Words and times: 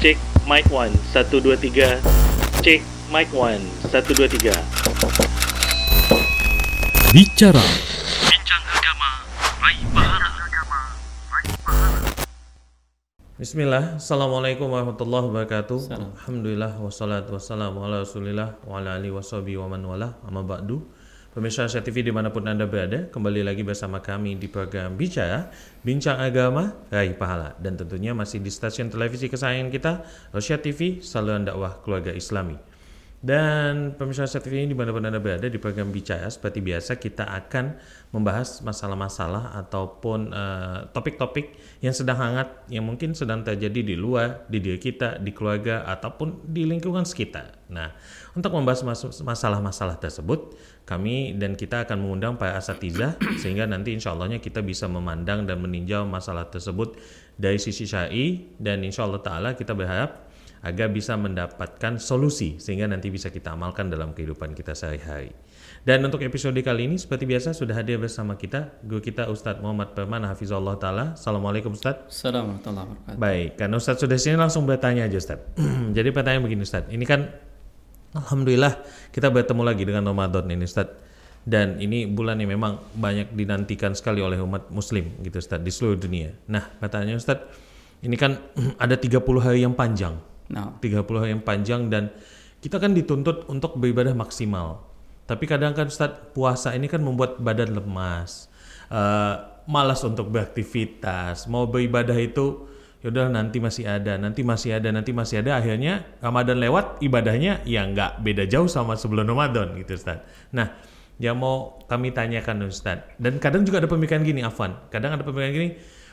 Cek 0.00 0.16
mic 0.48 0.64
1 0.72 0.96
1 1.12 1.28
2 1.28 1.60
3. 1.60 2.00
Cek 2.64 2.80
mic 3.12 3.28
1 3.36 3.60
1 3.92 4.00
2 4.00 4.32
3. 4.32 4.48
Bicara 7.12 7.60
Bincang 8.24 8.64
agama, 8.64 9.28
raih 9.60 9.84
pahala. 9.92 10.28
Bismillah, 13.36 14.00
Assalamualaikum 14.00 14.72
warahmatullahi 14.72 15.28
wabarakatuh 15.28 15.92
Alhamdulillah, 15.92 16.80
wassalatu 16.80 17.36
wassalamu 17.36 17.84
ala 17.84 18.00
rasulillah 18.00 18.56
Wa 18.64 18.80
ala 18.80 18.96
alihi 18.96 19.12
washabihi 19.12 19.60
wa 19.60 19.68
man 19.68 19.84
wala 19.84 20.16
Amma 20.24 20.40
ba'du 20.40 20.80
Pemirsa 21.30 21.70
Asia 21.70 21.78
TV 21.78 22.02
di 22.02 22.10
mana 22.10 22.34
pun 22.34 22.42
Anda 22.42 22.66
berada 22.66 23.06
Kembali 23.06 23.46
lagi 23.46 23.62
bersama 23.62 24.02
kami 24.02 24.34
di 24.34 24.50
program 24.50 24.98
Bicara 24.98 25.46
Bincang 25.78 26.18
Agama, 26.18 26.74
Raih 26.90 27.14
Pahala. 27.14 27.54
Dan 27.54 27.78
tentunya 27.78 28.10
masih 28.10 28.42
di 28.42 28.50
stasiun 28.50 28.90
televisi 28.90 29.30
kesayangan 29.30 29.70
kita 29.70 29.92
Asia 30.34 30.58
TV, 30.58 30.98
saluran 30.98 31.46
dakwah 31.46 31.78
keluarga 31.86 32.10
islami 32.10 32.69
dan 33.20 34.00
pemirsa 34.00 34.24
Asia 34.24 34.40
TV 34.40 34.64
ini 34.64 34.72
di 34.72 34.76
mana 34.80 34.96
pun 34.96 35.04
Anda 35.04 35.20
berada 35.20 35.44
di 35.44 35.60
program 35.60 35.92
Bicara 35.92 36.24
Seperti 36.32 36.64
biasa 36.64 36.96
kita 36.96 37.28
akan 37.28 37.76
membahas 38.16 38.64
masalah-masalah 38.64 39.60
ataupun 39.60 40.32
eh, 40.32 40.78
topik-topik 40.96 41.52
yang 41.84 41.92
sedang 41.92 42.16
hangat 42.16 42.64
Yang 42.72 42.84
mungkin 42.88 43.12
sedang 43.12 43.44
terjadi 43.44 43.84
di 43.84 43.92
luar, 43.92 44.48
di 44.48 44.64
diri 44.64 44.80
kita, 44.80 45.20
di 45.20 45.36
keluarga 45.36 45.84
ataupun 45.84 46.48
di 46.48 46.64
lingkungan 46.64 47.04
sekitar. 47.04 47.60
Nah 47.68 47.92
untuk 48.32 48.56
membahas 48.56 48.88
mas- 48.88 49.20
masalah-masalah 49.20 50.00
tersebut 50.00 50.56
Kami 50.88 51.36
dan 51.36 51.60
kita 51.60 51.84
akan 51.84 52.00
mengundang 52.00 52.40
para 52.40 52.56
asatiza 52.56 53.20
Sehingga 53.36 53.68
nanti 53.68 53.92
insya 53.92 54.16
Allahnya 54.16 54.40
kita 54.40 54.64
bisa 54.64 54.88
memandang 54.88 55.44
dan 55.44 55.60
meninjau 55.60 56.08
masalah 56.08 56.48
tersebut 56.48 56.96
dari 57.36 57.60
sisi 57.60 57.84
syari 57.84 58.56
Dan 58.56 58.80
insya 58.80 59.04
Allah 59.04 59.20
Ta'ala 59.20 59.52
kita 59.52 59.76
berharap 59.76 60.29
agar 60.60 60.92
bisa 60.92 61.16
mendapatkan 61.16 61.96
solusi 61.96 62.60
sehingga 62.60 62.84
nanti 62.84 63.08
bisa 63.08 63.32
kita 63.32 63.56
amalkan 63.56 63.88
dalam 63.88 64.12
kehidupan 64.12 64.52
kita 64.52 64.76
sehari-hari. 64.76 65.32
Dan 65.80 66.04
untuk 66.04 66.20
episode 66.20 66.56
kali 66.60 66.84
ini 66.84 67.00
seperti 67.00 67.24
biasa 67.24 67.56
sudah 67.56 67.72
hadir 67.72 67.96
bersama 67.96 68.36
kita 68.36 68.84
guru 68.84 69.00
kita 69.00 69.32
Ustadz 69.32 69.64
Muhammad 69.64 69.96
Permana 69.96 70.28
Hafizullah 70.28 70.76
Ta'ala. 70.76 71.16
Assalamualaikum 71.16 71.72
Ustadz. 71.72 72.12
Assalamualaikum 72.12 72.76
warahmatullahi. 72.76 73.16
Baik, 73.16 73.50
karena 73.56 73.74
Ustadz 73.80 74.04
sudah 74.04 74.18
sini 74.20 74.36
langsung 74.36 74.68
bertanya 74.68 75.08
aja 75.08 75.16
Ustadz. 75.16 75.56
Jadi 75.96 76.08
pertanyaan 76.12 76.44
begini 76.44 76.62
Ustadz, 76.68 76.92
ini 76.92 77.04
kan 77.08 77.32
Alhamdulillah 78.12 78.84
kita 79.14 79.32
bertemu 79.32 79.62
lagi 79.64 79.82
dengan 79.88 80.04
Ramadan 80.12 80.44
ini 80.52 80.68
Ustadz. 80.68 81.08
Dan 81.40 81.80
ini 81.80 82.04
bulan 82.04 82.36
yang 82.36 82.52
memang 82.52 82.84
banyak 83.00 83.32
dinantikan 83.32 83.96
sekali 83.96 84.20
oleh 84.20 84.36
umat 84.44 84.68
muslim 84.68 85.08
gitu 85.24 85.40
Ustadz 85.40 85.64
di 85.64 85.72
seluruh 85.72 85.96
dunia. 85.96 86.36
Nah 86.52 86.68
pertanyaannya 86.76 87.16
Ustadz, 87.16 87.48
ini 88.04 88.20
kan 88.20 88.36
ada 88.84 89.00
30 89.00 89.24
hari 89.40 89.64
yang 89.64 89.72
panjang 89.72 90.20
30 90.50 90.82
Nah, 91.14 91.22
hari 91.22 91.30
yang 91.32 91.42
panjang 91.46 91.86
dan 91.86 92.10
kita 92.60 92.76
kan 92.82 92.92
dituntut 92.92 93.46
untuk 93.46 93.78
beribadah 93.78 94.12
maksimal. 94.12 94.84
Tapi 95.24 95.46
kadang 95.46 95.72
kan 95.72 95.86
Ustadz 95.86 96.34
puasa 96.34 96.74
ini 96.74 96.90
kan 96.90 97.00
membuat 97.00 97.38
badan 97.38 97.70
lemas, 97.70 98.50
eh, 98.90 99.34
malas 99.70 100.02
untuk 100.02 100.26
beraktivitas, 100.34 101.46
mau 101.46 101.70
beribadah 101.70 102.18
itu 102.18 102.66
yaudah 103.00 103.32
nanti 103.32 103.62
masih 103.62 103.88
ada, 103.88 104.20
nanti 104.20 104.44
masih 104.44 104.76
ada, 104.76 104.92
nanti 104.92 105.14
masih 105.14 105.40
ada. 105.40 105.56
Akhirnya 105.56 106.04
Ramadan 106.20 106.60
lewat, 106.60 107.00
ibadahnya 107.00 107.64
ya 107.64 107.86
nggak 107.88 108.20
beda 108.20 108.44
jauh 108.50 108.68
sama 108.68 108.98
sebelum 108.98 109.24
Ramadan 109.24 109.72
gitu 109.78 109.96
Ustadz. 109.96 110.52
Nah, 110.52 110.76
yang 111.16 111.40
mau 111.40 111.80
kami 111.88 112.12
tanyakan 112.12 112.68
Ustadz, 112.68 113.16
dan 113.16 113.40
kadang 113.40 113.64
juga 113.64 113.80
ada 113.80 113.88
pemikiran 113.88 114.20
gini 114.26 114.44
Afwan, 114.44 114.76
kadang 114.92 115.16
ada 115.16 115.24
pemikiran 115.24 115.52
gini, 115.52 115.68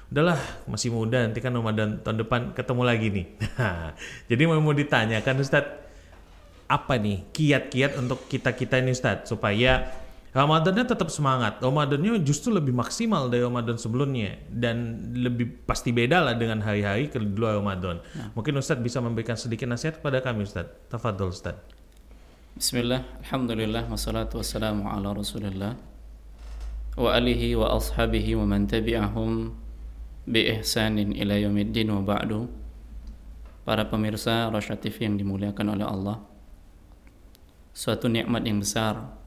udahlah 0.08 0.40
masih 0.72 0.90
muda 0.92 1.28
nanti 1.28 1.44
kan 1.44 1.52
Ramadan 1.52 2.00
tahun 2.00 2.24
depan 2.24 2.42
ketemu 2.56 2.82
lagi 2.88 3.08
nih. 3.12 3.26
Jadi 4.32 4.42
mau 4.48 4.60
mau 4.64 4.76
ditanyakan 4.76 5.36
Ustadz 5.44 5.76
apa 6.68 7.00
nih 7.00 7.24
kiat-kiat 7.32 8.00
untuk 8.00 8.28
kita-kita 8.28 8.80
ini 8.80 8.96
Ustadz 8.96 9.28
supaya 9.32 9.88
Ramadannya 10.38 10.86
tetap 10.86 11.10
semangat. 11.10 11.58
Ramadannya 11.66 12.22
justru 12.22 12.54
lebih 12.54 12.70
maksimal 12.70 13.26
dari 13.26 13.42
Ramadan 13.42 13.74
sebelumnya 13.82 14.38
dan 14.54 15.02
lebih 15.18 15.66
pasti 15.66 15.90
beda 15.90 16.22
lah 16.22 16.38
dengan 16.38 16.62
hari-hari 16.62 17.10
kedua 17.10 17.58
Ramadan. 17.58 18.04
Mungkin 18.38 18.54
Ustadz 18.62 18.86
bisa 18.86 19.02
memberikan 19.02 19.34
sedikit 19.34 19.66
nasihat 19.66 19.98
kepada 19.98 20.22
kami 20.22 20.46
Ustadz. 20.46 20.94
Tafadhol 20.94 21.34
Ustadz. 21.34 21.66
Bismillah, 22.54 23.02
Alhamdulillah, 23.26 23.90
wassalatu 23.90 24.42
wassalamu 24.42 24.90
ala 24.90 25.14
rasulillah 25.14 25.78
Wa 26.98 27.14
alihi 27.14 27.54
wa 27.54 27.78
ashabihi 27.78 28.34
wa 28.34 28.50
man 28.50 28.66
tabi'ahum 28.66 29.54
bi 30.28 30.52
ila 30.52 31.36
yaumiddin 31.40 31.88
wa 31.88 32.04
ba'du 32.04 32.52
Para 33.64 33.84
pemirsa 33.88 34.48
Rasya 34.48 34.80
TV 34.80 35.08
yang 35.08 35.16
dimuliakan 35.16 35.76
oleh 35.76 35.88
Allah 35.88 36.24
Suatu 37.72 38.12
nikmat 38.12 38.44
yang 38.44 38.60
besar 38.60 39.18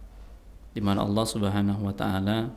di 0.70 0.80
mana 0.82 1.02
Allah 1.02 1.26
Subhanahu 1.26 1.82
wa 1.82 1.94
taala 1.94 2.50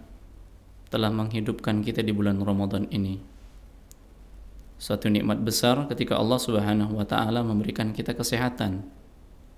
telah 0.94 1.10
menghidupkan 1.10 1.82
kita 1.82 2.06
di 2.06 2.14
bulan 2.14 2.38
Ramadan 2.38 2.86
ini. 2.94 3.18
Suatu 4.78 5.10
nikmat 5.10 5.42
besar 5.42 5.90
ketika 5.90 6.22
Allah 6.22 6.38
Subhanahu 6.38 6.94
wa 6.94 7.06
taala 7.06 7.42
memberikan 7.42 7.90
kita 7.90 8.14
kesehatan. 8.14 8.86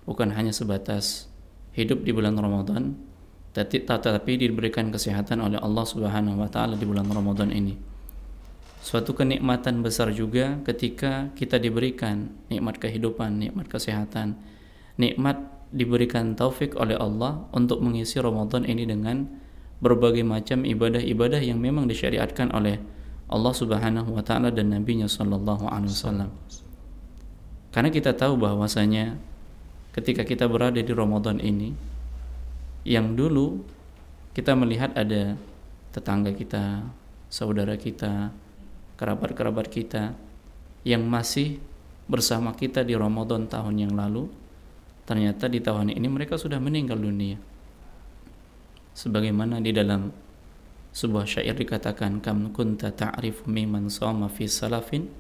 Bukan 0.07 0.31
hanya 0.31 0.53
sebatas 0.55 1.27
hidup 1.75 2.05
di 2.05 2.13
bulan 2.15 2.37
Ramadan, 2.37 2.95
tapi 3.51 3.83
tetapi 3.83 4.31
diberikan 4.37 4.93
kesehatan 4.93 5.43
oleh 5.43 5.59
Allah 5.59 5.83
Subhanahu 5.83 6.39
wa 6.39 6.47
taala 6.47 6.79
di 6.79 6.85
bulan 6.87 7.09
Ramadan 7.09 7.51
ini. 7.51 7.94
Suatu 8.85 9.17
kenikmatan 9.17 9.81
besar 9.81 10.13
juga 10.13 10.61
ketika 10.61 11.33
kita 11.33 11.57
diberikan 11.57 12.29
nikmat 12.53 12.77
kehidupan, 12.77 13.41
nikmat 13.41 13.65
kesehatan, 13.65 14.37
nikmat 15.01 15.41
diberikan 15.73 16.37
taufik 16.37 16.77
oleh 16.77 16.93
Allah 16.93 17.49
untuk 17.49 17.81
mengisi 17.81 18.21
Ramadan 18.21 18.61
ini 18.61 18.85
dengan 18.85 19.25
berbagai 19.81 20.21
macam 20.21 20.61
ibadah-ibadah 20.61 21.41
yang 21.41 21.57
memang 21.57 21.89
disyariatkan 21.89 22.53
oleh 22.53 22.77
Allah 23.25 23.53
Subhanahu 23.57 24.13
wa 24.13 24.21
taala 24.21 24.53
dan 24.53 24.69
nabinya 24.69 25.09
sallallahu 25.09 25.65
alaihi 25.65 25.89
wasallam. 25.89 26.29
Karena 27.73 27.89
kita 27.89 28.13
tahu 28.13 28.37
bahwasanya 28.37 29.17
ketika 29.97 30.21
kita 30.21 30.45
berada 30.45 30.77
di 30.77 30.93
Ramadan 30.93 31.41
ini 31.41 31.73
yang 32.85 33.17
dulu 33.17 33.65
kita 34.37 34.53
melihat 34.53 34.93
ada 34.93 35.41
tetangga 35.89 36.37
kita, 36.37 36.85
saudara 37.33 37.73
kita, 37.81 38.29
kerabat-kerabat 38.95 39.67
kita 39.67 40.15
yang 40.87 41.03
masih 41.03 41.59
bersama 42.05 42.53
kita 42.53 42.85
di 42.85 42.93
Ramadan 42.93 43.49
tahun 43.49 43.75
yang 43.81 43.93
lalu 43.97 44.29
ternyata 45.05 45.49
di 45.49 45.61
tahun 45.61 45.93
ini 45.93 46.07
mereka 46.09 46.37
sudah 46.37 46.57
meninggal 46.57 46.97
dunia. 46.97 47.37
Sebagaimana 48.95 49.59
di 49.59 49.75
dalam 49.75 50.09
sebuah 50.95 51.27
syair 51.27 51.53
dikatakan 51.53 52.23
kam 52.23 52.55
kunta 52.55 52.89
ta'rifu 52.95 53.51
mimman 53.51 53.91
sama 53.91 54.31
fi 54.31 54.47
salafin 54.47 55.11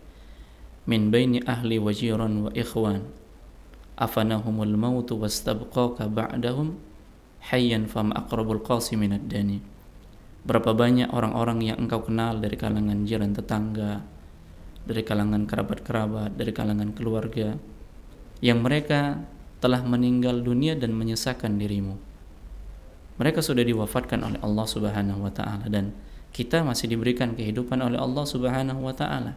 min 0.87 1.11
baini 1.11 1.43
ahli 1.43 1.75
wa 1.77 1.91
jiran 1.91 2.47
wa 2.47 2.51
ikhwan. 2.55 3.03
Afanahumul 3.99 4.75
maut 4.75 5.07
wastabqaka 5.11 6.07
ba'dahum 6.07 6.79
hayyan 7.51 7.85
fam 7.87 8.11
aqrabul 8.15 8.63
qasi 8.63 8.95
minad 8.95 9.27
dani 9.27 9.74
berapa 10.45 10.77
banyak 10.77 11.09
orang-orang 11.09 11.73
yang 11.73 11.77
engkau 11.81 12.05
kenal 12.05 12.37
dari 12.37 12.53
kalangan 12.53 13.01
jiran 13.09 13.33
tetangga 13.33 14.05
dari 14.85 15.01
kalangan 15.01 15.49
kerabat-kerabat 15.49 16.37
dari 16.37 16.53
kalangan 16.53 16.93
keluarga 16.93 17.57
yang 18.39 18.61
mereka 18.61 19.25
telah 19.57 19.81
meninggal 19.81 20.45
dunia 20.45 20.77
dan 20.77 20.93
menyesakan 20.93 21.57
dirimu. 21.57 21.97
Mereka 23.17 23.41
sudah 23.41 23.65
diwafatkan 23.65 24.21
oleh 24.21 24.39
Allah 24.45 24.67
Subhanahu 24.69 25.25
wa 25.25 25.33
taala 25.33 25.65
dan 25.65 25.97
kita 26.29 26.61
masih 26.61 26.93
diberikan 26.93 27.33
kehidupan 27.33 27.81
oleh 27.81 27.97
Allah 27.97 28.25
Subhanahu 28.29 28.85
wa 28.85 28.93
taala. 28.93 29.33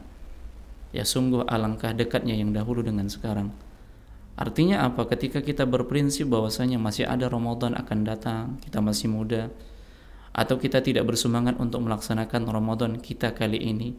Ya 0.93 1.09
sungguh 1.09 1.49
alangkah 1.49 1.97
dekatnya 1.97 2.37
yang 2.37 2.53
dahulu 2.53 2.85
dengan 2.85 3.09
sekarang. 3.09 3.55
Artinya 4.37 4.85
apa? 4.85 5.09
Ketika 5.09 5.41
kita 5.41 5.65
berprinsip 5.65 6.29
bahwasanya 6.29 6.77
masih 6.77 7.09
ada 7.09 7.31
Ramadan 7.31 7.75
akan 7.75 7.99
datang, 8.05 8.45
kita 8.63 8.79
masih 8.85 9.09
muda 9.11 9.49
atau 10.39 10.55
kita 10.55 10.79
tidak 10.79 11.03
bersemangat 11.03 11.59
untuk 11.59 11.83
melaksanakan 11.83 12.47
Ramadan 12.47 13.03
kita 13.03 13.35
kali 13.35 13.59
ini, 13.59 13.99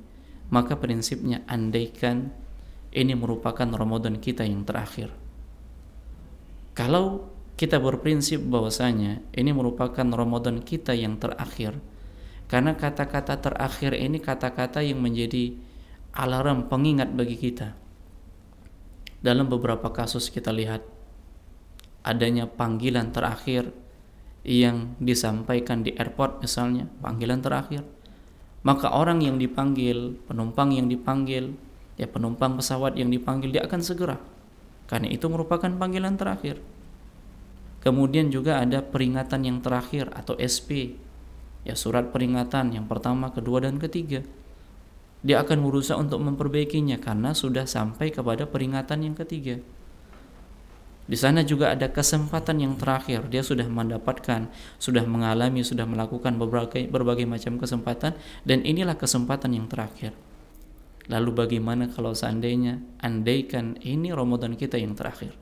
maka 0.55 0.79
prinsipnya 0.79 1.43
andaikan 1.51 2.31
ini 2.95 3.11
merupakan 3.11 3.67
Ramadan 3.67 4.23
kita 4.23 4.47
yang 4.47 4.63
terakhir. 4.63 5.11
Kalau 6.71 7.27
kita 7.59 7.75
berprinsip 7.75 8.39
bahwasanya 8.39 9.19
ini 9.35 9.51
merupakan 9.51 10.07
Ramadan 10.07 10.63
kita 10.63 10.95
yang 10.95 11.19
terakhir, 11.19 11.75
karena 12.47 12.71
kata-kata 12.79 13.35
terakhir 13.43 13.99
ini 13.99 14.23
kata-kata 14.23 14.79
yang 14.79 15.03
menjadi 15.03 15.59
alarm 16.15 16.71
pengingat 16.71 17.11
bagi 17.11 17.35
kita. 17.35 17.75
Dalam 19.19 19.51
beberapa 19.51 19.91
kasus 19.91 20.31
kita 20.31 20.55
lihat 20.55 20.87
adanya 22.07 22.47
panggilan 22.47 23.11
terakhir 23.11 23.75
yang 24.47 24.95
disampaikan 25.03 25.83
di 25.83 25.95
airport 25.95 26.43
misalnya, 26.43 26.87
panggilan 27.03 27.43
terakhir. 27.43 27.83
Maka 28.63 28.91
orang 28.91 29.23
yang 29.23 29.39
dipanggil, 29.39 30.19
penumpang 30.27 30.75
yang 30.75 30.87
dipanggil, 30.91 31.55
ya 31.95 32.07
penumpang 32.07 32.59
pesawat 32.59 32.95
yang 32.99 33.11
dipanggil 33.11 33.51
dia 33.51 33.63
akan 33.63 33.81
segera. 33.83 34.17
Karena 34.87 35.07
itu 35.11 35.27
merupakan 35.31 35.69
panggilan 35.69 36.15
terakhir. 36.19 36.59
Kemudian 37.79 38.27
juga 38.27 38.59
ada 38.59 38.83
peringatan 38.83 39.47
yang 39.47 39.57
terakhir 39.63 40.11
atau 40.11 40.35
SP 40.35 40.99
ya 41.63 41.75
surat 41.75 42.11
peringatan 42.11 42.75
yang 42.75 42.85
pertama 42.87 43.31
kedua 43.31 43.63
dan 43.63 43.79
ketiga. 43.79 44.23
Dia 45.19 45.43
akan 45.43 45.67
berusaha 45.67 45.99
untuk 45.99 46.23
memperbaikinya 46.23 46.95
karena 46.99 47.35
sudah 47.35 47.67
sampai 47.67 48.11
kepada 48.11 48.47
peringatan 48.47 49.03
yang 49.03 49.15
ketiga 49.15 49.59
di 51.09 51.17
sana 51.17 51.41
juga 51.41 51.73
ada 51.73 51.89
kesempatan 51.89 52.61
yang 52.61 52.77
terakhir. 52.77 53.25
Dia 53.33 53.41
sudah 53.41 53.65
mendapatkan, 53.65 54.45
sudah 54.77 55.01
mengalami, 55.09 55.65
sudah 55.65 55.89
melakukan 55.89 56.37
berbagai 56.37 56.85
berbagai 56.85 57.25
macam 57.25 57.57
kesempatan 57.57 58.13
dan 58.45 58.61
inilah 58.61 58.93
kesempatan 58.93 59.57
yang 59.57 59.65
terakhir. 59.65 60.13
Lalu 61.09 61.33
bagaimana 61.33 61.89
kalau 61.89 62.13
seandainya 62.13 62.77
andaikan 63.01 63.81
ini 63.81 64.13
Ramadan 64.13 64.53
kita 64.53 64.77
yang 64.77 64.93
terakhir? 64.93 65.33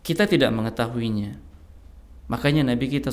Kita 0.00 0.24
tidak 0.24 0.48
mengetahuinya. 0.56 1.36
Makanya 2.32 2.64
Nabi 2.64 2.88
kita 2.88 3.12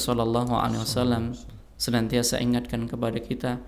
Wasallam 0.79 1.36
senantiasa 1.75 2.39
ingatkan 2.39 2.88
kepada 2.88 3.19
kita, 3.19 3.59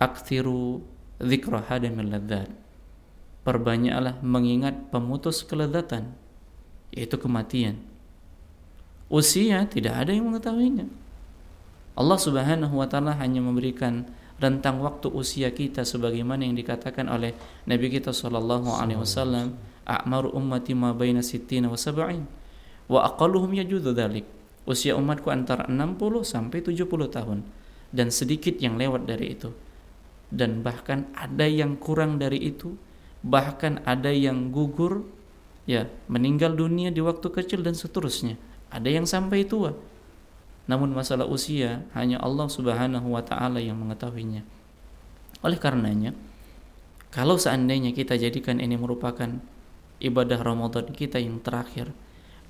aktiru 0.00 0.80
dzikra 1.20 1.68
hadamil 1.68 2.08
ladzat 2.08 2.69
perbanyaklah 3.50 4.22
mengingat 4.22 4.94
pemutus 4.94 5.42
kelezatan 5.42 6.14
yaitu 6.94 7.18
kematian. 7.18 7.82
Usia 9.10 9.66
tidak 9.66 10.06
ada 10.06 10.14
yang 10.14 10.30
mengetahuinya. 10.30 10.86
Allah 11.98 12.18
Subhanahu 12.22 12.78
wa 12.78 12.86
taala 12.86 13.18
hanya 13.18 13.42
memberikan 13.42 14.06
rentang 14.38 14.78
waktu 14.78 15.10
usia 15.10 15.50
kita 15.50 15.82
sebagaimana 15.82 16.46
yang 16.46 16.54
dikatakan 16.54 17.10
oleh 17.10 17.34
Nabi 17.66 17.90
kita 17.90 18.14
sallallahu 18.14 18.70
alaihi 18.70 19.02
wasallam 19.02 19.58
a'maru 19.82 20.30
ummati 20.30 20.72
ma 20.78 20.94
baina 20.94 21.20
sittina 21.20 21.66
wa 21.66 21.74
sab'in 21.74 22.24
wa 22.86 23.02
aqalluhum 23.04 23.52
yajudu 23.58 23.90
dzalik 23.90 24.24
usia 24.64 24.94
umatku 24.94 25.28
antara 25.34 25.66
60 25.66 25.98
sampai 26.22 26.62
70 26.62 26.86
tahun 27.10 27.42
dan 27.90 28.14
sedikit 28.14 28.54
yang 28.62 28.78
lewat 28.78 29.10
dari 29.10 29.34
itu. 29.34 29.50
Dan 30.30 30.62
bahkan 30.62 31.10
ada 31.18 31.42
yang 31.50 31.74
kurang 31.74 32.22
dari 32.22 32.38
itu 32.38 32.78
bahkan 33.20 33.84
ada 33.84 34.08
yang 34.08 34.48
gugur 34.48 35.04
ya 35.68 35.86
meninggal 36.08 36.56
dunia 36.56 36.88
di 36.88 37.04
waktu 37.04 37.28
kecil 37.28 37.60
dan 37.60 37.76
seterusnya. 37.76 38.40
Ada 38.70 38.88
yang 38.88 39.06
sampai 39.06 39.44
tua. 39.44 39.76
Namun 40.70 40.94
masalah 40.94 41.26
usia 41.26 41.82
hanya 41.96 42.22
Allah 42.22 42.46
Subhanahu 42.46 43.12
wa 43.12 43.22
taala 43.24 43.58
yang 43.58 43.76
mengetahuinya. 43.80 44.46
Oleh 45.42 45.58
karenanya 45.58 46.14
kalau 47.10 47.34
seandainya 47.34 47.90
kita 47.90 48.14
jadikan 48.14 48.62
ini 48.62 48.78
merupakan 48.78 49.42
ibadah 49.98 50.38
Ramadan 50.38 50.94
kita 50.94 51.18
yang 51.18 51.42
terakhir 51.42 51.90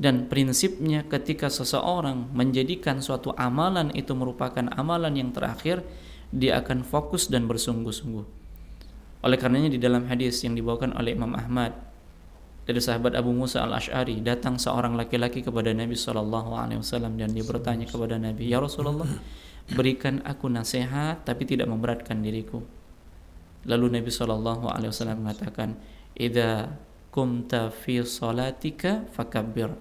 dan 0.01 0.29
prinsipnya 0.29 1.05
ketika 1.09 1.49
seseorang 1.49 2.29
menjadikan 2.33 3.01
suatu 3.05 3.33
amalan 3.37 3.93
itu 3.93 4.13
merupakan 4.17 4.69
amalan 4.77 5.17
yang 5.17 5.31
terakhir 5.33 5.85
dia 6.33 6.61
akan 6.61 6.85
fokus 6.85 7.29
dan 7.29 7.49
bersungguh-sungguh 7.49 8.40
oleh 9.21 9.37
karenanya 9.37 9.69
di 9.69 9.81
dalam 9.81 10.09
hadis 10.09 10.41
yang 10.45 10.57
dibawakan 10.57 10.97
oleh 10.97 11.13
Imam 11.13 11.37
Ahmad 11.37 11.77
dari 12.65 12.81
sahabat 12.81 13.19
Abu 13.19 13.35
Musa 13.35 13.67
al 13.67 13.77
Ashari 13.77 14.23
datang 14.25 14.57
seorang 14.57 14.97
laki-laki 14.97 15.45
kepada 15.45 15.75
Nabi 15.75 15.99
Shallallahu 15.99 16.55
Alaihi 16.57 16.81
Wasallam 16.81 17.19
dan 17.19 17.35
dia 17.35 17.45
bertanya 17.45 17.85
kepada 17.85 18.17
Nabi 18.17 18.49
Ya 18.49 18.63
Rasulullah 18.63 19.09
berikan 19.77 20.25
aku 20.25 20.47
nasihat 20.47 21.27
tapi 21.27 21.45
tidak 21.45 21.69
memberatkan 21.69 22.23
diriku. 22.23 22.63
Lalu 23.69 24.01
Nabi 24.01 24.09
Shallallahu 24.09 24.73
Alaihi 24.73 24.91
Wasallam 24.95 25.27
mengatakan 25.27 25.77
Ida 26.17 26.79
kumta 27.13 27.75
fi 27.75 28.01
salatika 28.07 29.05
fakabbir. 29.13 29.75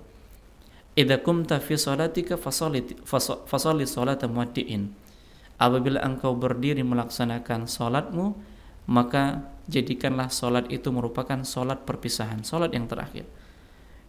Ida 0.97 1.21
kumta 1.21 1.63
fi 1.63 1.79
salatika 1.79 2.35
fasali 2.35 3.85
salat 3.85 4.19
muaddi'in 4.25 4.91
Apabila 5.59 5.99
engkau 6.07 6.39
berdiri 6.39 6.81
melaksanakan 6.87 7.67
salatmu 7.67 8.48
maka 8.89 9.45
jadikanlah 9.69 10.33
solat 10.33 10.65
itu 10.73 10.89
merupakan 10.89 11.37
solat 11.45 11.85
perpisahan, 11.85 12.41
solat 12.41 12.73
yang 12.73 12.89
terakhir. 12.89 13.29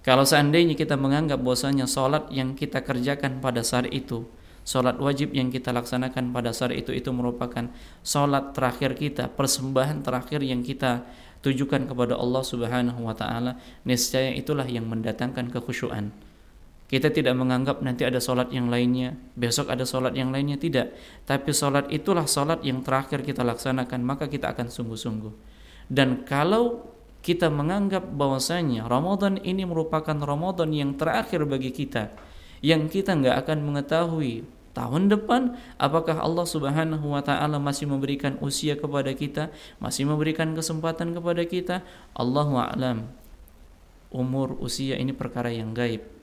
Kalau 0.00 0.24
seandainya 0.24 0.72
kita 0.72 0.96
menganggap 0.96 1.44
bahwasanya 1.44 1.84
solat 1.84 2.32
yang 2.32 2.56
kita 2.56 2.80
kerjakan 2.80 3.44
pada 3.44 3.60
saat 3.60 3.92
itu, 3.92 4.24
solat 4.64 4.96
wajib 4.96 5.36
yang 5.36 5.52
kita 5.52 5.76
laksanakan 5.76 6.32
pada 6.32 6.56
saat 6.56 6.72
itu 6.72 6.96
itu 6.96 7.12
merupakan 7.12 7.68
solat 8.00 8.56
terakhir 8.56 8.96
kita, 8.96 9.28
persembahan 9.28 10.00
terakhir 10.00 10.40
yang 10.40 10.64
kita 10.64 11.04
tujukan 11.44 11.84
kepada 11.84 12.16
Allah 12.16 12.40
Subhanahu 12.40 13.04
wa 13.04 13.12
taala, 13.12 13.60
niscaya 13.84 14.32
itulah 14.32 14.64
yang 14.64 14.88
mendatangkan 14.88 15.52
kekhusyuan 15.52 16.08
kita 16.90 17.06
tidak 17.14 17.38
menganggap 17.38 17.86
nanti 17.86 18.02
ada 18.02 18.18
sholat 18.18 18.50
yang 18.50 18.66
lainnya, 18.66 19.14
besok 19.38 19.70
ada 19.70 19.86
sholat 19.86 20.10
yang 20.18 20.34
lainnya, 20.34 20.58
tidak. 20.58 20.90
Tapi 21.22 21.54
sholat 21.54 21.86
itulah 21.86 22.26
sholat 22.26 22.66
yang 22.66 22.82
terakhir 22.82 23.22
kita 23.22 23.46
laksanakan, 23.46 24.02
maka 24.02 24.26
kita 24.26 24.50
akan 24.50 24.66
sungguh-sungguh. 24.74 25.30
Dan 25.86 26.26
kalau 26.26 26.90
kita 27.22 27.46
menganggap 27.46 28.10
bahwasanya 28.10 28.90
Ramadan 28.90 29.38
ini 29.38 29.62
merupakan 29.62 30.18
Ramadan 30.18 30.74
yang 30.74 30.98
terakhir 30.98 31.46
bagi 31.46 31.70
kita, 31.70 32.10
yang 32.58 32.90
kita 32.90 33.14
nggak 33.14 33.46
akan 33.46 33.58
mengetahui 33.70 34.42
tahun 34.74 35.14
depan 35.14 35.54
apakah 35.78 36.18
Allah 36.18 36.42
Subhanahu 36.42 37.06
wa 37.06 37.22
taala 37.22 37.62
masih 37.62 37.86
memberikan 37.86 38.34
usia 38.42 38.74
kepada 38.74 39.14
kita, 39.14 39.54
masih 39.78 40.10
memberikan 40.10 40.58
kesempatan 40.58 41.14
kepada 41.14 41.46
kita, 41.46 41.86
Allahu 42.18 42.58
a'lam. 42.58 43.06
Umur 44.10 44.58
usia 44.58 44.98
ini 44.98 45.14
perkara 45.14 45.54
yang 45.54 45.70
gaib 45.70 46.18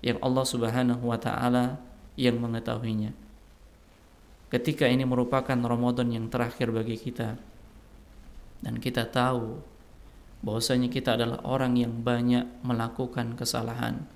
yang 0.00 0.16
Allah 0.24 0.44
Subhanahu 0.44 1.04
wa 1.04 1.20
taala 1.20 1.80
yang 2.16 2.40
mengetahuinya. 2.40 3.12
Ketika 4.50 4.90
ini 4.90 5.06
merupakan 5.06 5.54
Ramadan 5.54 6.10
yang 6.10 6.26
terakhir 6.26 6.74
bagi 6.74 6.98
kita 6.98 7.38
dan 8.60 8.74
kita 8.82 9.06
tahu 9.06 9.62
bahwasanya 10.42 10.90
kita 10.90 11.14
adalah 11.14 11.38
orang 11.46 11.78
yang 11.78 12.02
banyak 12.02 12.48
melakukan 12.66 13.38
kesalahan 13.38 14.08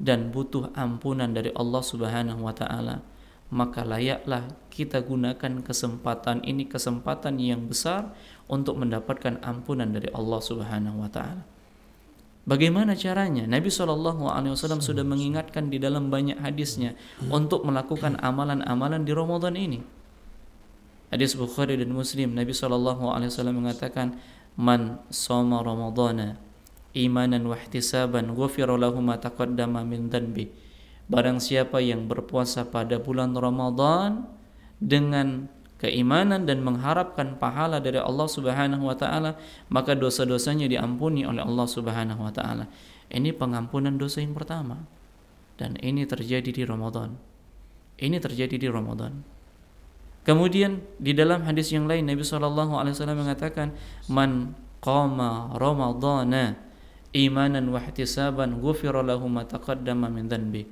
dan 0.00 0.34
butuh 0.34 0.74
ampunan 0.74 1.30
dari 1.30 1.54
Allah 1.54 1.82
Subhanahu 1.86 2.42
wa 2.42 2.50
taala, 2.50 3.06
maka 3.54 3.86
layaklah 3.86 4.50
kita 4.74 4.98
gunakan 5.06 5.62
kesempatan 5.62 6.42
ini 6.42 6.66
kesempatan 6.66 7.38
yang 7.38 7.70
besar 7.70 8.10
untuk 8.50 8.74
mendapatkan 8.80 9.38
ampunan 9.46 9.94
dari 9.94 10.10
Allah 10.10 10.40
Subhanahu 10.42 10.98
wa 10.98 11.10
taala. 11.12 11.53
Bagaimana 12.44 12.92
caranya? 12.92 13.48
Nabi 13.48 13.72
Shallallahu 13.72 14.28
Alaihi 14.28 14.52
Wasallam 14.52 14.84
sudah 14.84 15.00
mengingatkan 15.00 15.72
di 15.72 15.80
dalam 15.80 16.12
banyak 16.12 16.36
hadisnya 16.44 16.92
untuk 17.32 17.64
melakukan 17.64 18.20
amalan-amalan 18.20 19.00
di 19.00 19.12
Ramadan 19.16 19.56
ini. 19.56 19.80
Hadis 21.08 21.32
Bukhari 21.40 21.80
dan 21.80 21.88
Muslim, 21.96 22.36
Nabi 22.36 22.52
Shallallahu 22.52 23.08
Alaihi 23.08 23.32
Wasallam 23.32 23.64
mengatakan, 23.64 24.20
"Man 24.60 25.00
soma 25.08 25.64
Ramadana 25.64 26.36
imanan 26.92 27.48
wa 27.48 27.56
ihtisaban, 27.56 28.36
ghufira 28.36 28.76
lahu 28.76 29.00
ma 29.00 29.16
taqaddama 29.16 29.80
min 29.88 30.12
dhanbi." 30.12 30.52
Barang 31.08 31.40
siapa 31.40 31.80
yang 31.80 32.08
berpuasa 32.12 32.68
pada 32.68 33.00
bulan 33.00 33.32
Ramadan 33.32 34.28
dengan 34.84 35.48
keimanan 35.84 36.48
dan 36.48 36.64
mengharapkan 36.64 37.36
pahala 37.36 37.76
dari 37.76 38.00
Allah 38.00 38.24
Subhanahu 38.24 38.88
wa 38.88 38.96
taala, 38.96 39.36
maka 39.68 39.92
dosa-dosanya 39.92 40.64
diampuni 40.64 41.28
oleh 41.28 41.44
Allah 41.44 41.68
Subhanahu 41.68 42.24
wa 42.24 42.32
taala. 42.32 42.72
Ini 43.12 43.36
pengampunan 43.36 44.00
dosa 44.00 44.24
yang 44.24 44.32
pertama. 44.32 44.80
Dan 45.60 45.76
ini 45.84 46.08
terjadi 46.08 46.50
di 46.50 46.64
Ramadan. 46.64 47.14
Ini 48.00 48.16
terjadi 48.18 48.56
di 48.58 48.66
Ramadan. 48.66 49.22
Kemudian 50.24 50.80
di 50.96 51.12
dalam 51.12 51.44
hadis 51.44 51.68
yang 51.68 51.84
lain 51.84 52.08
Nabi 52.08 52.24
wasallam 52.24 53.20
mengatakan, 53.20 53.76
"Man 54.08 54.56
qama 54.80 55.52
Ramadana 55.60 56.56
imanan 57.12 57.70
wa 57.70 57.78
ihtisaban 57.78 58.58
ghufira 58.58 59.04
lahu 59.04 59.28
ma 59.28 59.44
taqaddama 59.44 60.08
min 60.08 60.26
dhanbi." 60.26 60.64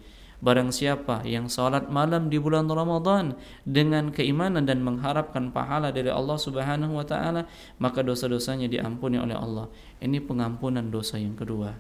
Barang 0.43 0.75
siapa 0.75 1.23
yang 1.23 1.47
salat 1.47 1.87
malam 1.87 2.27
di 2.27 2.35
bulan 2.35 2.67
Ramadan 2.67 3.39
dengan 3.63 4.11
keimanan 4.11 4.67
dan 4.67 4.83
mengharapkan 4.83 5.55
pahala 5.55 5.95
dari 5.95 6.11
Allah 6.11 6.35
Subhanahu 6.35 6.99
wa 6.99 7.07
taala, 7.07 7.47
maka 7.79 8.03
dosa-dosanya 8.03 8.67
diampuni 8.67 9.23
oleh 9.23 9.39
Allah. 9.39 9.71
Ini 10.03 10.19
pengampunan 10.19 10.83
dosa 10.91 11.15
yang 11.23 11.39
kedua. 11.39 11.79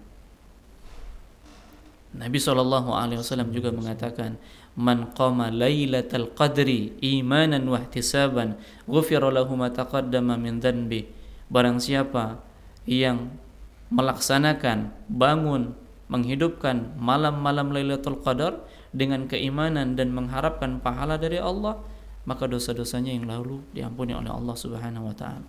Nabi 2.14 2.38
Shallallahu 2.38 2.94
alaihi 2.94 3.18
wasallam 3.18 3.50
juga 3.50 3.74
mengatakan, 3.74 4.38
"Man 4.78 5.10
qama 5.10 5.50
lailatal 5.50 6.30
qadri 6.30 6.94
imanan 7.02 7.66
wa 7.66 7.82
ihtisaban, 7.82 8.62
ghufira 8.86 9.26
lahu 9.26 9.58
ma 9.58 9.74
taqaddama 9.74 10.38
min 10.38 10.62
dhanbi." 10.62 11.10
Barang 11.50 11.82
siapa 11.82 12.38
yang 12.86 13.26
melaksanakan 13.90 14.94
bangun 15.10 15.81
menghidupkan 16.12 16.92
malam-malam 17.00 17.72
Lailatul 17.72 18.20
Qadar 18.20 18.60
dengan 18.92 19.24
keimanan 19.24 19.96
dan 19.96 20.12
mengharapkan 20.12 20.76
pahala 20.84 21.16
dari 21.16 21.40
Allah, 21.40 21.80
maka 22.28 22.44
dosa-dosanya 22.44 23.16
yang 23.16 23.24
lalu 23.24 23.64
diampuni 23.72 24.12
oleh 24.12 24.28
Allah 24.28 24.52
Subhanahu 24.52 25.08
wa 25.08 25.16
taala. 25.16 25.48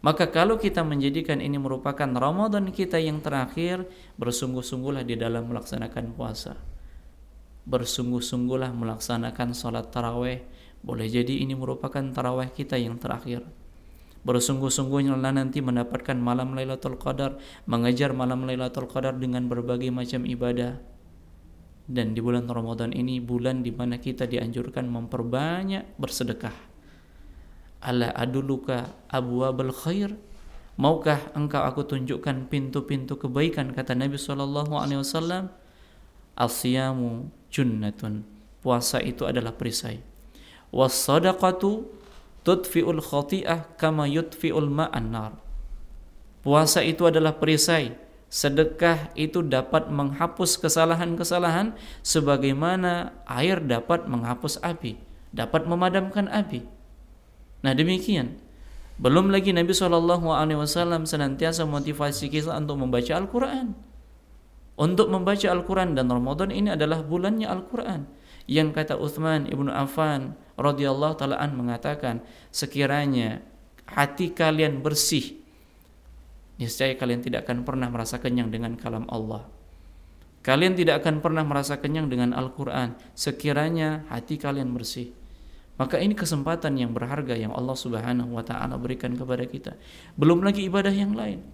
Maka 0.00 0.32
kalau 0.32 0.56
kita 0.56 0.80
menjadikan 0.80 1.44
ini 1.44 1.60
merupakan 1.60 2.08
Ramadan 2.08 2.72
kita 2.72 2.96
yang 2.96 3.20
terakhir, 3.20 3.84
bersungguh-sungguhlah 4.16 5.04
di 5.04 5.18
dalam 5.20 5.50
melaksanakan 5.52 6.14
puasa. 6.16 6.56
Bersungguh-sungguhlah 7.68 8.70
melaksanakan 8.72 9.52
sholat 9.52 9.90
taraweh. 9.92 10.46
Boleh 10.86 11.10
jadi 11.10 11.42
ini 11.42 11.58
merupakan 11.58 12.00
taraweh 12.14 12.54
kita 12.54 12.78
yang 12.78 12.96
terakhir. 13.02 13.42
Bersungguh-sungguhnya 14.26 15.14
nanti 15.14 15.62
mendapatkan 15.62 16.18
malam 16.18 16.58
Lailatul 16.58 16.98
Qadar, 16.98 17.38
mengejar 17.70 18.10
malam 18.10 18.42
Lailatul 18.42 18.90
Qadar 18.90 19.14
dengan 19.14 19.46
berbagai 19.46 19.94
macam 19.94 20.26
ibadah 20.26 20.82
dan 21.86 22.18
di 22.18 22.20
bulan 22.20 22.50
Ramadan 22.50 22.90
ini 22.90 23.22
bulan 23.22 23.62
di 23.62 23.70
mana 23.70 24.02
kita 24.02 24.26
dianjurkan 24.26 24.90
memperbanyak 24.90 25.94
bersedekah. 25.94 26.54
Ala 27.78 28.10
aduluka 28.10 28.90
abwabul 29.06 29.70
khair? 29.70 30.10
Maukah 30.76 31.32
engkau 31.32 31.62
aku 31.62 31.86
tunjukkan 31.86 32.50
pintu-pintu 32.50 33.16
kebaikan 33.16 33.72
kata 33.72 33.94
Nabi 33.94 34.18
sallallahu 34.18 34.74
alaihi 34.76 35.00
wasallam? 35.00 35.48
Asyamu 36.36 37.30
junnatun. 37.48 38.26
Puasa 38.60 38.98
itu 39.00 39.24
adalah 39.24 39.54
perisai. 39.54 40.02
Was 40.74 40.98
sadaqatu 41.06 41.86
tudfi'ul 42.46 43.02
khati'ah 43.02 43.74
kama 43.74 44.06
yudfi'ul 44.06 44.70
ma'an 44.70 45.10
nar. 45.10 45.32
Puasa 46.46 46.86
itu 46.86 47.02
adalah 47.10 47.34
perisai 47.34 48.06
sedekah 48.26 49.14
itu 49.18 49.42
dapat 49.42 49.90
menghapus 49.90 50.58
kesalahan-kesalahan 50.58 51.74
sebagaimana 52.02 53.14
air 53.26 53.62
dapat 53.62 54.06
menghapus 54.06 54.62
api, 54.62 54.98
dapat 55.34 55.66
memadamkan 55.66 56.30
api. 56.30 56.66
Nah 57.66 57.74
demikian. 57.74 58.38
Belum 58.96 59.28
lagi 59.28 59.52
Nabi 59.52 59.76
Wasallam 59.76 61.04
senantiasa 61.04 61.68
motivasi 61.68 62.32
kita 62.32 62.56
untuk 62.56 62.80
membaca 62.80 63.12
Al-Quran. 63.12 63.76
Untuk 64.76 65.12
membaca 65.12 65.46
Al-Quran 65.52 65.92
dan 65.92 66.08
Ramadan 66.08 66.48
ini 66.48 66.72
adalah 66.72 67.04
bulannya 67.04 67.44
Al-Quran. 67.44 68.08
Yang 68.46 68.78
kata 68.78 68.94
Uthman 68.98 69.50
ibnu 69.50 69.68
Affan 69.74 70.38
radhiyallahu 70.54 71.18
taalaan 71.18 71.52
mengatakan 71.58 72.22
sekiranya 72.54 73.42
hati 73.86 74.30
kalian 74.30 74.82
bersih 74.82 75.46
niscaya 76.56 76.96
kalian 76.96 77.20
tidak 77.20 77.44
akan 77.46 77.62
pernah 77.68 77.88
merasa 77.92 78.16
kenyang 78.16 78.48
dengan 78.48 78.74
kalam 78.80 79.04
Allah. 79.12 79.44
Kalian 80.40 80.78
tidak 80.78 81.02
akan 81.02 81.20
pernah 81.20 81.42
merasa 81.42 81.76
kenyang 81.76 82.06
dengan 82.06 82.30
Al-Quran 82.32 82.94
sekiranya 83.18 84.06
hati 84.08 84.38
kalian 84.38 84.70
bersih. 84.72 85.10
Maka 85.76 86.00
ini 86.00 86.16
kesempatan 86.16 86.78
yang 86.80 86.96
berharga 86.96 87.36
yang 87.36 87.52
Allah 87.52 87.76
Subhanahu 87.76 88.32
wa 88.32 88.40
taala 88.40 88.80
berikan 88.80 89.12
kepada 89.12 89.44
kita. 89.44 89.76
Belum 90.16 90.40
lagi 90.40 90.64
ibadah 90.64 90.94
yang 90.94 91.12
lain. 91.12 91.44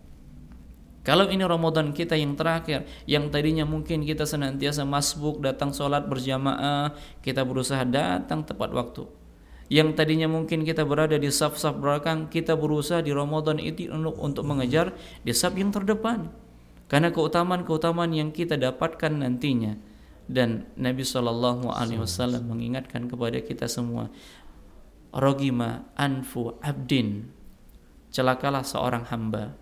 Kalau 1.02 1.26
ini 1.26 1.42
Ramadan 1.42 1.90
kita 1.90 2.14
yang 2.14 2.38
terakhir, 2.38 2.86
yang 3.10 3.26
tadinya 3.34 3.66
mungkin 3.66 4.06
kita 4.06 4.22
senantiasa 4.22 4.86
masbuk 4.86 5.42
datang 5.42 5.74
sholat 5.74 6.06
berjamaah, 6.06 6.94
kita 7.26 7.42
berusaha 7.42 7.82
datang 7.82 8.46
tepat 8.46 8.70
waktu 8.70 9.22
yang 9.72 9.96
tadinya 9.96 10.28
mungkin 10.28 10.68
kita 10.68 10.84
berada 10.84 11.16
di 11.16 11.32
saf-saf 11.32 11.80
belakang, 11.80 12.28
kita 12.28 12.52
berusaha 12.52 13.00
di 13.00 13.08
Ramadan 13.08 13.56
itu 13.56 13.88
untuk, 13.88 14.44
mengejar 14.44 14.92
di 15.24 15.32
saf 15.32 15.56
yang 15.56 15.72
terdepan. 15.72 16.28
Karena 16.92 17.08
keutamaan-keutamaan 17.08 18.12
yang 18.12 18.36
kita 18.36 18.60
dapatkan 18.60 19.24
nantinya. 19.24 19.80
Dan 20.28 20.68
Nabi 20.76 21.08
Shallallahu 21.08 21.72
Alaihi 21.72 22.04
Wasallam 22.04 22.52
mengingatkan 22.52 23.08
kepada 23.08 23.40
kita 23.40 23.64
semua, 23.64 24.12
rogima 25.08 25.88
anfu 25.96 26.52
abdin, 26.60 27.32
celakalah 28.12 28.68
seorang 28.68 29.08
hamba 29.08 29.56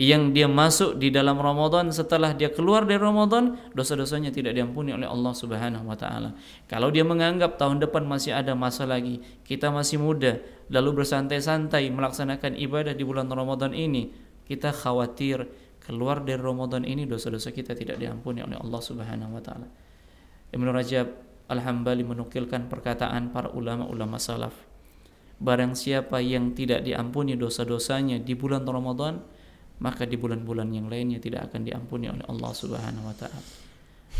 yang 0.00 0.32
dia 0.32 0.48
masuk 0.48 0.96
di 0.96 1.12
dalam 1.12 1.36
Ramadan 1.36 1.92
setelah 1.92 2.32
dia 2.32 2.48
keluar 2.48 2.88
dari 2.88 2.96
Ramadan 2.96 3.60
dosa-dosanya 3.76 4.32
tidak 4.32 4.56
diampuni 4.56 4.96
oleh 4.96 5.04
Allah 5.04 5.36
Subhanahu 5.36 5.84
wa 5.84 5.92
taala. 5.92 6.32
Kalau 6.64 6.88
dia 6.88 7.04
menganggap 7.04 7.60
tahun 7.60 7.84
depan 7.84 8.08
masih 8.08 8.32
ada 8.32 8.56
masa 8.56 8.88
lagi, 8.88 9.20
kita 9.44 9.68
masih 9.68 10.00
muda, 10.00 10.40
lalu 10.72 11.04
bersantai-santai 11.04 11.92
melaksanakan 11.92 12.56
ibadah 12.56 12.96
di 12.96 13.04
bulan 13.04 13.28
Ramadan 13.28 13.76
ini, 13.76 14.08
kita 14.48 14.72
khawatir 14.72 15.44
keluar 15.84 16.24
dari 16.24 16.40
Ramadan 16.40 16.88
ini 16.88 17.04
dosa-dosa 17.04 17.52
kita 17.52 17.76
tidak 17.76 18.00
diampuni 18.00 18.40
oleh 18.40 18.56
Allah 18.56 18.80
Subhanahu 18.80 19.36
wa 19.36 19.42
taala. 19.44 19.68
Ibnu 20.48 20.72
Rajab 20.72 21.12
Al-Hambali 21.52 22.08
menukilkan 22.08 22.72
perkataan 22.72 23.36
para 23.36 23.52
ulama-ulama 23.52 24.16
salaf. 24.16 24.56
Barang 25.36 25.76
siapa 25.76 26.24
yang 26.24 26.56
tidak 26.56 26.88
diampuni 26.88 27.36
dosa-dosanya 27.36 28.16
di 28.16 28.32
bulan 28.32 28.64
Ramadan, 28.64 29.39
maka 29.80 30.04
di 30.04 30.20
bulan-bulan 30.20 30.68
yang 30.70 30.86
lainnya 30.92 31.18
tidak 31.18 31.50
akan 31.50 31.64
diampuni 31.64 32.06
oleh 32.12 32.24
Allah 32.28 32.52
Subhanahu 32.52 33.08
wa 33.08 33.16
taala. 33.16 33.42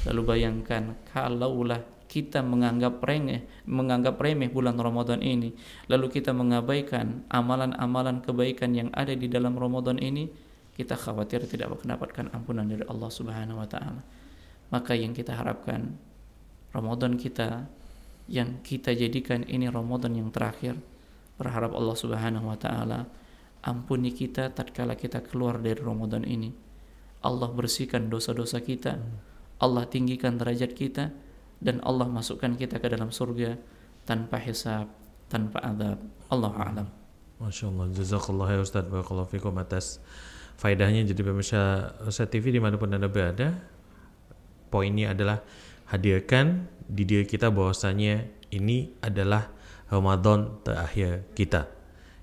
Lalu 0.09 0.23
bayangkan 0.25 0.97
kalaulah 1.13 1.85
kita 2.11 2.43
menganggap 2.43 2.99
remeh, 3.07 3.47
menganggap 3.71 4.19
remeh 4.19 4.51
bulan 4.51 4.75
Ramadan 4.75 5.23
ini, 5.23 5.55
lalu 5.87 6.11
kita 6.11 6.35
mengabaikan 6.35 7.23
amalan-amalan 7.31 8.19
kebaikan 8.19 8.75
yang 8.75 8.89
ada 8.91 9.15
di 9.15 9.31
dalam 9.31 9.55
Ramadan 9.55 10.01
ini, 10.03 10.27
kita 10.75 10.99
khawatir 10.99 11.47
tidak 11.47 11.71
mendapatkan 11.71 12.33
ampunan 12.35 12.67
dari 12.67 12.83
Allah 12.89 13.11
Subhanahu 13.13 13.63
wa 13.63 13.69
taala. 13.69 14.03
Maka 14.75 14.99
yang 14.99 15.15
kita 15.15 15.39
harapkan 15.39 15.95
Ramadan 16.75 17.15
kita 17.15 17.71
yang 18.31 18.63
kita 18.63 18.95
jadikan 18.95 19.43
ini 19.47 19.67
Ramadan 19.71 20.15
yang 20.15 20.31
terakhir, 20.35 20.79
berharap 21.39 21.77
Allah 21.77 21.97
Subhanahu 21.99 22.47
wa 22.51 22.59
taala 22.59 23.07
ampuni 23.61 24.13
kita 24.13 24.53
tatkala 24.53 24.97
kita 24.97 25.21
keluar 25.25 25.61
dari 25.61 25.81
Ramadan 25.81 26.25
ini. 26.25 26.53
Allah 27.21 27.53
bersihkan 27.53 28.09
dosa-dosa 28.09 28.65
kita. 28.65 28.97
Allah 29.61 29.85
tinggikan 29.85 30.41
derajat 30.41 30.73
kita 30.73 31.13
dan 31.61 31.85
Allah 31.85 32.09
masukkan 32.09 32.57
kita 32.57 32.81
ke 32.81 32.89
dalam 32.89 33.13
surga 33.13 33.61
tanpa 34.09 34.41
hisab, 34.41 34.89
tanpa 35.29 35.61
adab. 35.61 36.01
Allah 36.33 36.53
a'lam. 36.57 36.89
Masya 37.41 37.69
Allah, 37.69 37.87
jazakallah 37.93 38.49
ya 38.49 38.61
Ustaz, 38.65 38.85
barakallahu 38.89 39.29
fikum 39.29 39.53
atas 39.61 40.01
faedahnya 40.57 41.05
jadi 41.09 41.21
pemirsa 41.21 41.93
Ustaz 42.05 42.29
TV 42.33 42.57
di 42.57 42.61
mana 42.61 42.81
pun 42.81 42.89
Anda 42.89 43.09
berada. 43.09 43.61
Poinnya 44.73 45.13
adalah 45.13 45.45
hadirkan 45.93 46.69
di 46.89 47.05
diri 47.05 47.29
kita 47.29 47.53
bahwasanya 47.53 48.25
ini 48.55 48.97
adalah 49.05 49.51
Ramadan 49.91 50.63
terakhir 50.63 51.27
kita 51.35 51.80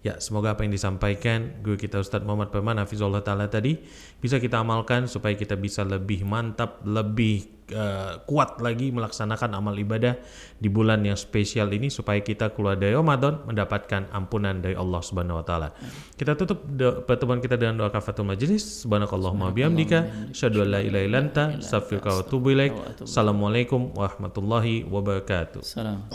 Ya, 0.08 0.16
semoga 0.24 0.56
apa 0.56 0.64
yang 0.64 0.72
disampaikan 0.72 1.60
guru 1.60 1.76
kita 1.76 2.00
Ustadz 2.00 2.24
Muhammad 2.24 2.48
Perman 2.48 2.80
Hafizullah 2.80 3.28
Ta'ala 3.28 3.52
tadi 3.52 3.76
bisa 4.24 4.40
kita 4.40 4.64
amalkan 4.64 5.04
supaya 5.12 5.36
kita 5.36 5.60
bisa 5.60 5.84
lebih 5.84 6.24
mantap, 6.24 6.80
lebih 6.88 7.44
uh, 7.76 8.24
kuat 8.24 8.64
lagi 8.64 8.96
melaksanakan 8.96 9.60
amal 9.60 9.76
ibadah 9.76 10.16
di 10.56 10.72
bulan 10.72 11.04
yang 11.04 11.20
spesial 11.20 11.68
ini 11.76 11.92
supaya 11.92 12.24
kita 12.24 12.56
keluar 12.56 12.80
dari 12.80 12.96
Ramadan 12.96 13.44
mendapatkan 13.52 14.08
ampunan 14.16 14.64
dari 14.64 14.80
Allah 14.80 15.04
Subhanahu 15.04 15.44
wa 15.44 15.46
taala. 15.46 15.76
Kita 16.16 16.40
tutup 16.40 16.64
pertemuan 17.04 17.44
kita 17.44 17.60
dengan 17.60 17.84
doa 17.84 17.92
kafatul 17.92 18.32
majlis. 18.32 18.88
Subhanakallahumma 18.88 19.52
bihamdika 19.52 20.32
asyhadu 20.32 20.64
an 20.64 20.68
la 20.72 20.80
ilaha 20.88 21.04
illa 21.04 21.20
anta 21.20 21.44
astaghfiruka 21.60 22.16
wa 22.16 22.20
atubu 22.24 22.56
ilaik. 22.56 23.04
Assalamualaikum 23.04 23.92
warahmatullahi 23.92 24.88
wabarakatuh. 24.88 25.68
Salam. 25.68 26.08